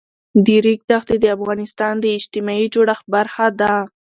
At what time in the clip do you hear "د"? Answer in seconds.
0.45-0.47, 1.21-1.25, 1.99-2.05